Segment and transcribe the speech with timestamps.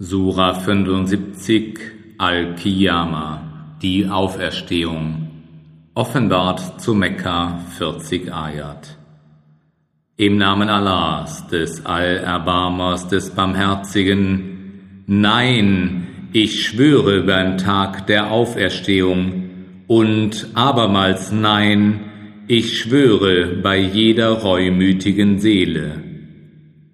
[0.00, 1.80] Sura 75
[2.18, 5.26] Al-Qiyama Die Auferstehung.
[5.92, 8.96] Offenbart zu Mekka 40 Ayat.
[10.16, 19.50] Im Namen Allahs, des Allerbarmers, des Barmherzigen, Nein, ich schwöre beim Tag der Auferstehung.
[19.88, 26.07] Und abermals Nein, ich schwöre bei jeder reumütigen Seele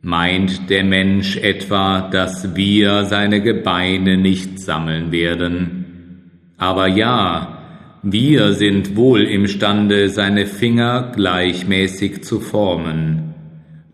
[0.06, 6.50] Meint der Mensch etwa, dass wir seine Gebeine nicht sammeln werden?
[6.58, 7.56] Aber ja,
[8.02, 13.32] wir sind wohl imstande, seine Finger gleichmäßig zu formen.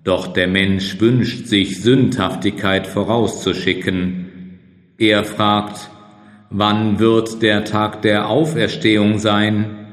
[0.02, 4.59] Doch der Mensch wünscht sich Sündhaftigkeit vorauszuschicken.
[4.98, 5.90] Er fragt,
[6.51, 9.87] wann wird der Tag der Auferstehung sein?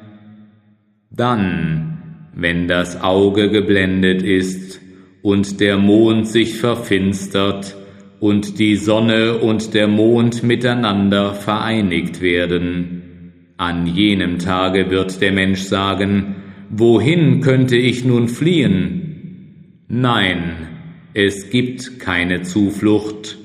[1.11, 1.99] Dann,
[2.33, 4.81] wenn das Auge geblendet ist,
[5.27, 7.75] und der Mond sich verfinstert
[8.21, 13.33] und die Sonne und der Mond miteinander vereinigt werden.
[13.57, 16.35] An jenem Tage wird der Mensch sagen,
[16.69, 19.83] wohin könnte ich nun fliehen?
[19.89, 20.69] Nein,
[21.13, 23.37] es gibt keine Zuflucht,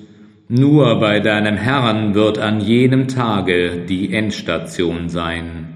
[0.49, 5.72] nur bei deinem Herrn wird an jenem Tage die Endstation sein.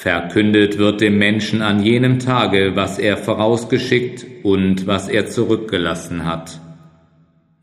[0.00, 6.60] Verkündet wird dem Menschen an jenem Tage, was er vorausgeschickt und was er zurückgelassen hat.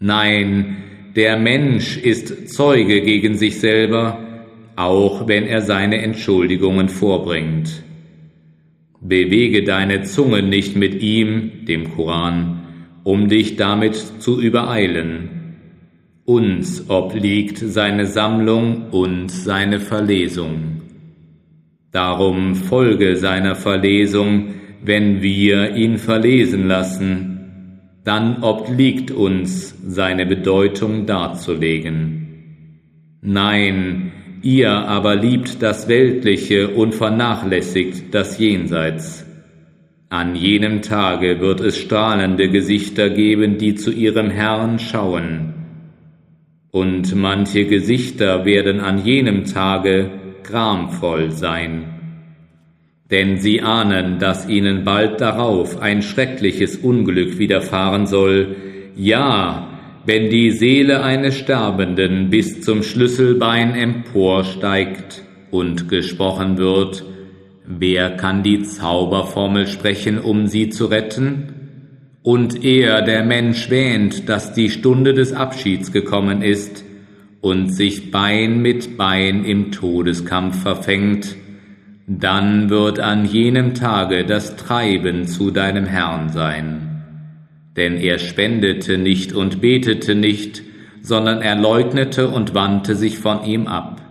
[0.02, 0.76] Nein,
[1.16, 4.20] der Mensch ist Zeuge gegen sich selber,
[4.76, 7.84] auch wenn er seine Entschuldigungen vorbringt.
[9.00, 12.64] Bewege deine Zunge nicht mit ihm, dem Koran,
[13.06, 15.56] um dich damit zu übereilen.
[16.26, 20.82] Uns obliegt seine Sammlung und seine Verlesung.
[21.96, 33.22] Darum folge seiner Verlesung, wenn wir ihn verlesen lassen, dann obliegt uns seine Bedeutung darzulegen.
[33.22, 39.26] Nein, ihr aber liebt das Weltliche und vernachlässigt das Jenseits.
[40.10, 45.54] An jenem Tage wird es strahlende Gesichter geben, die zu ihrem Herrn schauen.
[46.72, 51.96] Und manche Gesichter werden an jenem Tage gramvoll sein.
[53.12, 58.56] Denn sie ahnen, dass ihnen bald darauf ein schreckliches Unglück widerfahren soll,
[58.96, 59.68] ja,
[60.06, 67.04] wenn die Seele eines Sterbenden bis zum Schlüsselbein emporsteigt und gesprochen wird,
[67.66, 71.52] wer kann die Zauberformel sprechen, um sie zu retten?
[72.22, 76.85] Und er, der Mensch, wähnt, dass die Stunde des Abschieds gekommen ist,
[77.46, 81.36] und sich Bein mit Bein im Todeskampf verfängt,
[82.08, 87.04] dann wird an jenem Tage das Treiben zu deinem Herrn sein.
[87.76, 90.64] Denn er spendete nicht und betete nicht,
[91.04, 94.02] sondern er leugnete und wandte sich von ihm ab.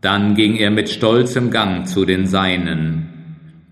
[0.00, 3.10] Dann ging er mit stolzem Gang zu den Seinen.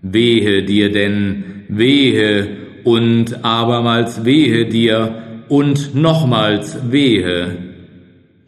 [0.03, 2.49] Wehe dir denn, wehe
[2.83, 7.73] und abermals wehe dir und nochmals wehe,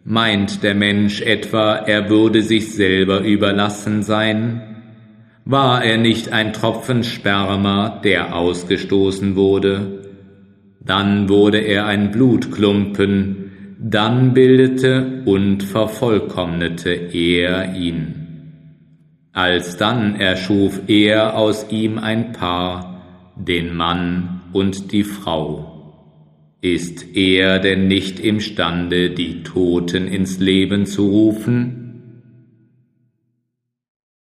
[0.09, 4.61] Meint der Mensch etwa, er würde sich selber überlassen sein?
[5.43, 10.05] War er nicht ein Tropfen Sperma, der ausgestoßen wurde?
[10.79, 18.15] Dann wurde er ein Blutklumpen, dann bildete und vervollkommnete er ihn.
[19.33, 23.01] Alsdann erschuf er aus ihm ein Paar,
[23.35, 25.76] den Mann und die Frau.
[26.61, 31.86] Ist er denn nicht imstande, die Toten ins Leben zu rufen?